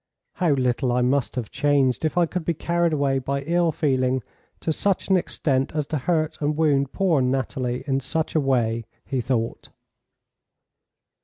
[0.37, 4.23] How little I must have changed if I could be carried away by ill feeling
[4.61, 8.85] to such an extent as to hurt and wound poor Nathalie in such a way!"
[9.05, 9.69] he thought.